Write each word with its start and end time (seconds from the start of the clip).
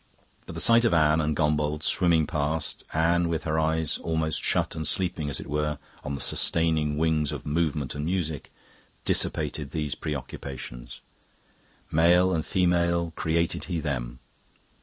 But 0.47 0.55
the 0.55 0.61
sight 0.61 0.83
of 0.83 0.95
Anne 0.95 1.21
and 1.21 1.35
Gombauld 1.37 1.83
swimming 1.83 2.25
past 2.25 2.83
Anne 2.91 3.29
with 3.29 3.43
her 3.43 3.59
eyes 3.59 3.99
almost 3.99 4.41
shut 4.43 4.75
and 4.75 4.87
sleeping, 4.87 5.29
as 5.29 5.39
it 5.39 5.45
were, 5.45 5.77
on 6.03 6.15
the 6.15 6.19
sustaining 6.21 6.97
wings 6.97 7.31
of 7.31 7.45
movement 7.45 7.93
and 7.93 8.03
music 8.03 8.51
dissipated 9.05 9.69
these 9.69 9.93
preoccupations. 9.93 11.01
Male 11.91 12.33
and 12.33 12.43
female 12.43 13.11
created 13.15 13.65
He 13.65 13.79
them... 13.79 14.17